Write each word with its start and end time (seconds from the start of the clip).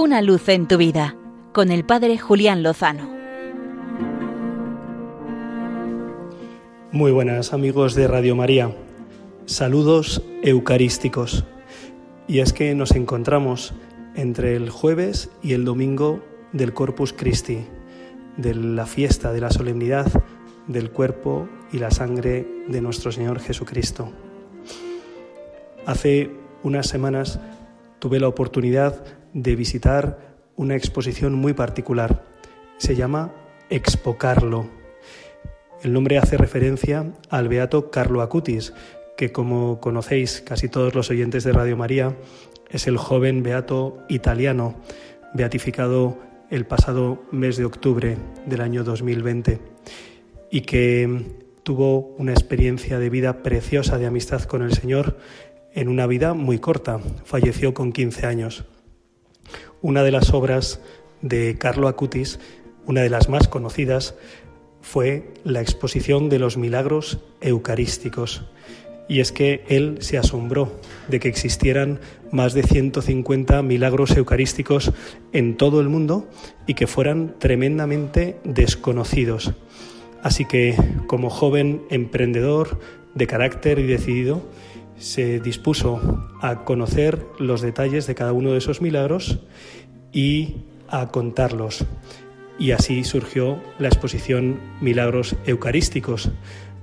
Una 0.00 0.22
luz 0.22 0.48
en 0.48 0.68
tu 0.68 0.76
vida 0.76 1.16
con 1.52 1.72
el 1.72 1.84
Padre 1.84 2.18
Julián 2.18 2.62
Lozano. 2.62 3.10
Muy 6.92 7.10
buenas 7.10 7.52
amigos 7.52 7.96
de 7.96 8.06
Radio 8.06 8.36
María. 8.36 8.70
Saludos 9.46 10.22
eucarísticos. 10.44 11.44
Y 12.28 12.38
es 12.38 12.52
que 12.52 12.76
nos 12.76 12.92
encontramos 12.92 13.74
entre 14.14 14.54
el 14.54 14.70
jueves 14.70 15.30
y 15.42 15.54
el 15.54 15.64
domingo 15.64 16.22
del 16.52 16.72
Corpus 16.74 17.12
Christi, 17.12 17.66
de 18.36 18.54
la 18.54 18.86
fiesta, 18.86 19.32
de 19.32 19.40
la 19.40 19.50
solemnidad 19.50 20.06
del 20.68 20.92
cuerpo 20.92 21.48
y 21.72 21.78
la 21.78 21.90
sangre 21.90 22.46
de 22.68 22.80
nuestro 22.80 23.10
Señor 23.10 23.40
Jesucristo. 23.40 24.12
Hace 25.86 26.30
unas 26.62 26.86
semanas 26.86 27.40
tuve 27.98 28.20
la 28.20 28.28
oportunidad 28.28 29.17
de 29.32 29.56
visitar 29.56 30.36
una 30.56 30.76
exposición 30.76 31.34
muy 31.34 31.54
particular. 31.54 32.24
Se 32.78 32.96
llama 32.96 33.32
Expocarlo. 33.70 34.68
El 35.82 35.92
nombre 35.92 36.18
hace 36.18 36.36
referencia 36.36 37.12
al 37.30 37.48
beato 37.48 37.90
Carlo 37.90 38.22
Acutis, 38.22 38.72
que 39.16 39.32
como 39.32 39.80
conocéis 39.80 40.42
casi 40.44 40.68
todos 40.68 40.94
los 40.94 41.10
oyentes 41.10 41.44
de 41.44 41.52
Radio 41.52 41.76
María, 41.76 42.16
es 42.70 42.86
el 42.86 42.96
joven 42.96 43.42
beato 43.42 44.04
italiano, 44.08 44.76
beatificado 45.34 46.18
el 46.50 46.66
pasado 46.66 47.22
mes 47.30 47.56
de 47.56 47.64
octubre 47.64 48.16
del 48.46 48.60
año 48.60 48.84
2020 48.84 49.60
y 50.50 50.62
que 50.62 51.36
tuvo 51.62 52.14
una 52.16 52.32
experiencia 52.32 52.98
de 52.98 53.10
vida 53.10 53.42
preciosa 53.42 53.98
de 53.98 54.06
amistad 54.06 54.42
con 54.44 54.62
el 54.62 54.72
Señor 54.72 55.18
en 55.74 55.88
una 55.88 56.06
vida 56.06 56.34
muy 56.34 56.58
corta. 56.58 56.98
Falleció 57.24 57.74
con 57.74 57.92
15 57.92 58.26
años. 58.26 58.64
Una 59.80 60.02
de 60.02 60.10
las 60.10 60.32
obras 60.32 60.80
de 61.22 61.56
Carlo 61.58 61.88
Acutis, 61.88 62.40
una 62.86 63.02
de 63.02 63.10
las 63.10 63.28
más 63.28 63.48
conocidas, 63.48 64.14
fue 64.82 65.30
la 65.44 65.60
exposición 65.60 66.28
de 66.28 66.38
los 66.38 66.56
milagros 66.56 67.18
eucarísticos. 67.40 68.44
Y 69.08 69.20
es 69.20 69.32
que 69.32 69.64
él 69.68 69.98
se 70.00 70.18
asombró 70.18 70.72
de 71.08 71.20
que 71.20 71.28
existieran 71.28 72.00
más 72.30 72.54
de 72.54 72.62
150 72.62 73.62
milagros 73.62 74.16
eucarísticos 74.16 74.92
en 75.32 75.56
todo 75.56 75.80
el 75.80 75.88
mundo 75.88 76.28
y 76.66 76.74
que 76.74 76.86
fueran 76.86 77.34
tremendamente 77.38 78.36
desconocidos. 78.44 79.54
Así 80.22 80.44
que 80.44 80.74
como 81.06 81.30
joven 81.30 81.82
emprendedor 81.90 82.80
de 83.14 83.26
carácter 83.26 83.78
y 83.78 83.86
decidido, 83.86 84.42
se 84.98 85.40
dispuso 85.40 86.28
a 86.40 86.64
conocer 86.64 87.24
los 87.38 87.60
detalles 87.60 88.06
de 88.06 88.14
cada 88.14 88.32
uno 88.32 88.52
de 88.52 88.58
esos 88.58 88.80
milagros 88.80 89.38
y 90.12 90.56
a 90.88 91.08
contarlos. 91.08 91.84
Y 92.58 92.72
así 92.72 93.04
surgió 93.04 93.62
la 93.78 93.88
exposición 93.88 94.60
Milagros 94.80 95.36
Eucarísticos, 95.46 96.30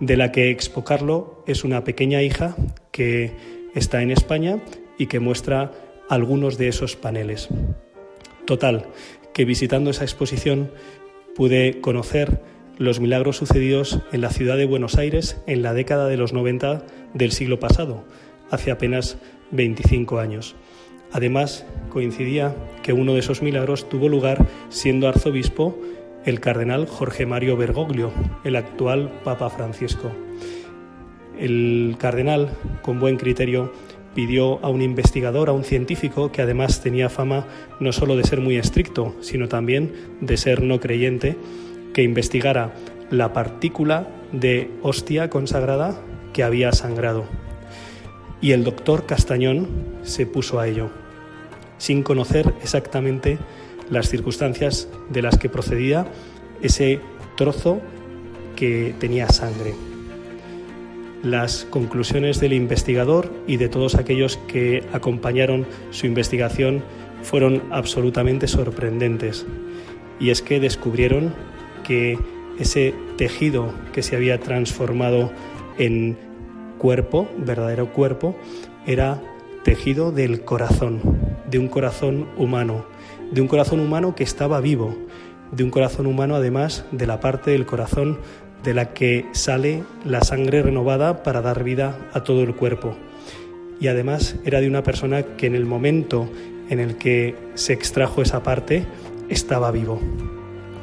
de 0.00 0.16
la 0.16 0.32
que 0.32 0.50
Expocarlo 0.50 1.42
es 1.46 1.64
una 1.64 1.84
pequeña 1.84 2.22
hija 2.22 2.56
que 2.92 3.32
está 3.74 4.02
en 4.02 4.10
España 4.10 4.62
y 4.96 5.06
que 5.06 5.20
muestra 5.20 5.72
algunos 6.08 6.56
de 6.56 6.68
esos 6.68 6.96
paneles. 6.96 7.48
Total, 8.46 8.86
que 9.34 9.44
visitando 9.44 9.90
esa 9.90 10.04
exposición 10.04 10.70
pude 11.36 11.80
conocer 11.80 12.42
los 12.78 13.00
milagros 13.00 13.36
sucedidos 13.36 14.00
en 14.12 14.20
la 14.20 14.30
ciudad 14.30 14.56
de 14.56 14.64
Buenos 14.64 14.96
Aires 14.96 15.42
en 15.46 15.62
la 15.62 15.74
década 15.74 16.06
de 16.06 16.16
los 16.16 16.32
90 16.32 16.84
del 17.12 17.32
siglo 17.32 17.58
pasado, 17.58 18.04
hace 18.50 18.70
apenas 18.70 19.18
25 19.50 20.20
años. 20.20 20.54
Además, 21.12 21.66
coincidía 21.90 22.54
que 22.82 22.92
uno 22.92 23.14
de 23.14 23.20
esos 23.20 23.42
milagros 23.42 23.88
tuvo 23.88 24.08
lugar 24.08 24.46
siendo 24.68 25.08
arzobispo 25.08 25.76
el 26.24 26.40
cardenal 26.40 26.86
Jorge 26.86 27.26
Mario 27.26 27.56
Bergoglio, 27.56 28.12
el 28.44 28.56
actual 28.56 29.10
Papa 29.24 29.50
Francisco. 29.50 30.12
El 31.38 31.96
cardenal, 31.98 32.50
con 32.82 33.00
buen 33.00 33.16
criterio, 33.16 33.72
pidió 34.14 34.64
a 34.64 34.68
un 34.68 34.82
investigador, 34.82 35.48
a 35.48 35.52
un 35.52 35.64
científico, 35.64 36.30
que 36.30 36.42
además 36.42 36.82
tenía 36.82 37.08
fama 37.08 37.46
no 37.80 37.92
solo 37.92 38.16
de 38.16 38.24
ser 38.24 38.40
muy 38.40 38.56
estricto, 38.56 39.14
sino 39.20 39.48
también 39.48 39.92
de 40.20 40.36
ser 40.36 40.62
no 40.62 40.80
creyente, 40.80 41.36
que 41.92 42.02
investigara 42.02 42.72
la 43.10 43.32
partícula 43.32 44.08
de 44.32 44.70
hostia 44.82 45.30
consagrada 45.30 46.00
que 46.32 46.42
había 46.42 46.72
sangrado. 46.72 47.24
Y 48.40 48.52
el 48.52 48.64
doctor 48.64 49.06
Castañón 49.06 49.68
se 50.02 50.26
puso 50.26 50.60
a 50.60 50.68
ello, 50.68 50.90
sin 51.78 52.02
conocer 52.02 52.54
exactamente 52.62 53.38
las 53.90 54.08
circunstancias 54.08 54.88
de 55.10 55.22
las 55.22 55.38
que 55.38 55.48
procedía 55.48 56.06
ese 56.62 57.00
trozo 57.36 57.80
que 58.56 58.94
tenía 58.98 59.28
sangre. 59.28 59.74
Las 61.22 61.64
conclusiones 61.64 62.38
del 62.38 62.52
investigador 62.52 63.32
y 63.48 63.56
de 63.56 63.68
todos 63.68 63.96
aquellos 63.96 64.36
que 64.46 64.84
acompañaron 64.92 65.66
su 65.90 66.06
investigación 66.06 66.84
fueron 67.22 67.62
absolutamente 67.70 68.46
sorprendentes. 68.46 69.44
Y 70.20 70.30
es 70.30 70.42
que 70.42 70.60
descubrieron 70.60 71.34
que 71.88 72.18
ese 72.58 72.94
tejido 73.16 73.72
que 73.94 74.02
se 74.02 74.14
había 74.14 74.38
transformado 74.38 75.32
en 75.78 76.18
cuerpo, 76.76 77.26
verdadero 77.38 77.94
cuerpo, 77.94 78.36
era 78.86 79.22
tejido 79.64 80.12
del 80.12 80.44
corazón, 80.44 81.00
de 81.50 81.58
un 81.58 81.68
corazón 81.68 82.28
humano, 82.36 82.84
de 83.32 83.40
un 83.40 83.48
corazón 83.48 83.80
humano 83.80 84.14
que 84.14 84.22
estaba 84.22 84.60
vivo, 84.60 84.94
de 85.50 85.64
un 85.64 85.70
corazón 85.70 86.06
humano 86.06 86.36
además 86.36 86.84
de 86.92 87.06
la 87.06 87.20
parte 87.20 87.52
del 87.52 87.64
corazón 87.64 88.18
de 88.62 88.74
la 88.74 88.92
que 88.92 89.24
sale 89.32 89.82
la 90.04 90.20
sangre 90.20 90.62
renovada 90.62 91.22
para 91.22 91.40
dar 91.40 91.64
vida 91.64 92.10
a 92.12 92.22
todo 92.22 92.42
el 92.42 92.54
cuerpo. 92.54 92.96
Y 93.80 93.86
además 93.86 94.36
era 94.44 94.60
de 94.60 94.68
una 94.68 94.82
persona 94.82 95.22
que 95.22 95.46
en 95.46 95.54
el 95.54 95.64
momento 95.64 96.28
en 96.68 96.80
el 96.80 96.96
que 96.96 97.34
se 97.54 97.72
extrajo 97.72 98.20
esa 98.20 98.42
parte 98.42 98.84
estaba 99.30 99.70
vivo. 99.70 100.00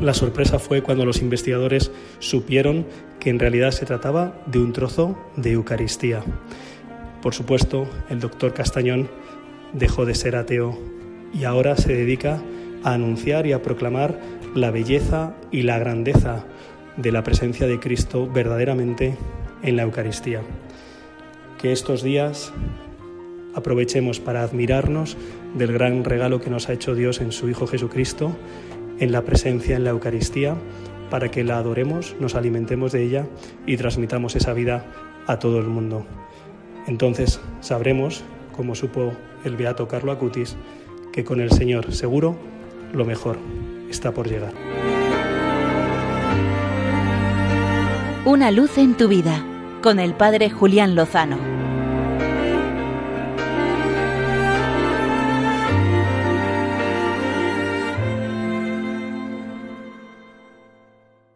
La 0.00 0.14
sorpresa 0.14 0.58
fue 0.58 0.82
cuando 0.82 1.04
los 1.06 1.22
investigadores 1.22 1.90
supieron 2.18 2.86
que 3.18 3.30
en 3.30 3.38
realidad 3.38 3.70
se 3.70 3.86
trataba 3.86 4.42
de 4.46 4.58
un 4.58 4.72
trozo 4.72 5.18
de 5.36 5.52
Eucaristía. 5.52 6.22
Por 7.22 7.34
supuesto, 7.34 7.88
el 8.10 8.20
doctor 8.20 8.52
Castañón 8.52 9.08
dejó 9.72 10.04
de 10.04 10.14
ser 10.14 10.36
ateo 10.36 10.78
y 11.32 11.44
ahora 11.44 11.76
se 11.76 11.94
dedica 11.94 12.42
a 12.84 12.92
anunciar 12.92 13.46
y 13.46 13.52
a 13.52 13.62
proclamar 13.62 14.20
la 14.54 14.70
belleza 14.70 15.34
y 15.50 15.62
la 15.62 15.78
grandeza 15.78 16.44
de 16.96 17.12
la 17.12 17.22
presencia 17.24 17.66
de 17.66 17.80
Cristo 17.80 18.28
verdaderamente 18.30 19.16
en 19.62 19.76
la 19.76 19.82
Eucaristía. 19.82 20.42
Que 21.58 21.72
estos 21.72 22.02
días 22.02 22.52
aprovechemos 23.54 24.20
para 24.20 24.42
admirarnos 24.42 25.16
del 25.54 25.72
gran 25.72 26.04
regalo 26.04 26.40
que 26.40 26.50
nos 26.50 26.68
ha 26.68 26.74
hecho 26.74 26.94
Dios 26.94 27.20
en 27.20 27.32
su 27.32 27.48
Hijo 27.48 27.66
Jesucristo 27.66 28.36
en 28.98 29.12
la 29.12 29.22
presencia 29.22 29.76
en 29.76 29.84
la 29.84 29.90
Eucaristía 29.90 30.56
para 31.10 31.30
que 31.30 31.44
la 31.44 31.58
adoremos, 31.58 32.16
nos 32.20 32.34
alimentemos 32.34 32.92
de 32.92 33.04
ella 33.04 33.26
y 33.66 33.76
transmitamos 33.76 34.36
esa 34.36 34.52
vida 34.52 34.84
a 35.26 35.38
todo 35.38 35.58
el 35.58 35.66
mundo. 35.66 36.06
Entonces 36.86 37.40
sabremos, 37.60 38.24
como 38.52 38.74
supo 38.74 39.12
el 39.44 39.56
beato 39.56 39.88
Carlo 39.88 40.12
Acutis, 40.12 40.56
que 41.12 41.24
con 41.24 41.40
el 41.40 41.50
Señor 41.50 41.92
seguro 41.92 42.36
lo 42.92 43.04
mejor 43.04 43.38
está 43.88 44.12
por 44.12 44.28
llegar. 44.28 44.52
Una 48.24 48.50
luz 48.50 48.76
en 48.78 48.96
tu 48.96 49.08
vida 49.08 49.44
con 49.82 50.00
el 50.00 50.14
Padre 50.14 50.50
Julián 50.50 50.94
Lozano. 50.96 51.55